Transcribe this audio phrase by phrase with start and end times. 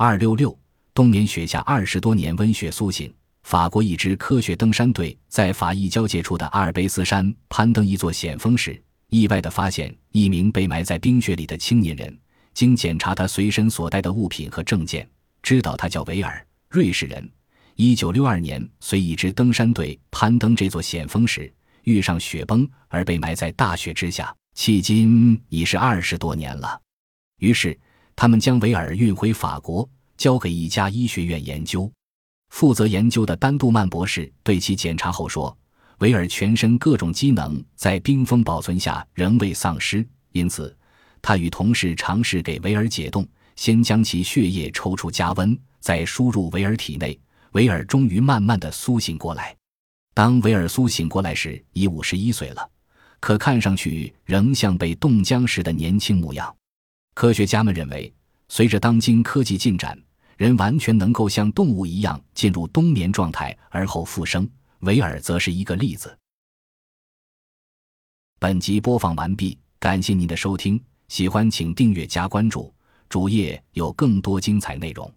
[0.00, 0.56] 二六六，
[0.94, 3.12] 冬眠雪下二十多年，温雪苏醒。
[3.42, 12.16] 法国一支科学登山队在法意交界处的阿尔卑斯山攀登一座险峰时，意外地发现一名被埋在冰雪里的青年人。
[12.54, 15.04] 经检查他随身所带的物品和证件，
[15.42, 17.28] 知道他叫维尔，瑞士人。
[17.74, 21.52] 一九六二年，随一支登山队攀登这座险峰时，
[21.82, 26.80] 遇上雪崩而被埋在大雪之下，迄今已是二十多年了。
[27.40, 27.76] 于是，
[28.20, 31.88] 他们将维尔运回法国，交给一家医学院研究。
[32.48, 35.56] 负责研究的丹杜曼博士对其检查后说
[36.02, 40.76] ：“维尔全身各种机能在冰封保存下仍未丧失，因此。”
[41.22, 43.24] 他与同事尝试给维尔解冻，
[43.54, 47.16] 先将其血液抽出加温，再输入维尔体内。
[47.52, 49.56] 维尔终于慢慢的苏醒过来。
[50.12, 52.68] 当维尔苏醒过来时，已五十一岁了，
[53.20, 56.52] 可看上去仍像被冻僵时的年轻模样。
[57.18, 58.14] 科学家们认为，
[58.48, 60.00] 随着当今科技进展，
[60.36, 64.48] 人完全能够像动物一样进入冬眠状态而后复生。
[64.82, 66.16] 维尔则是一个例子。
[68.38, 70.80] 本集播放完毕，感谢您的收听。
[71.08, 72.72] 喜欢请订阅加关注，
[73.08, 75.12] 主页有更多精彩内容。